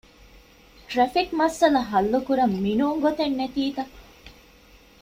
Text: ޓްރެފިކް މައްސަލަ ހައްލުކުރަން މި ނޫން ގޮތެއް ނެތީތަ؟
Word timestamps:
ޓްރެފިކް 0.89 1.31
މައްސަލަ 1.39 1.81
ހައްލުކުރަން 1.91 2.55
މި 2.63 2.73
ނޫން 2.79 2.99
ގޮތެއް 3.03 3.37
ނެތީތަ؟ 3.39 3.83